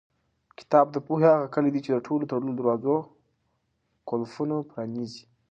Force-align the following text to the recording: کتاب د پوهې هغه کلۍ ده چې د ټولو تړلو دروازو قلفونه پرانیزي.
کتاب 0.59 0.85
د 0.91 0.97
پوهې 1.05 1.27
هغه 1.33 1.47
کلۍ 1.53 1.71
ده 1.73 1.79
چې 1.85 1.91
د 1.93 1.97
ټولو 2.07 2.29
تړلو 2.31 2.51
دروازو 2.59 2.95
قلفونه 4.09 4.55
پرانیزي. 4.69 5.23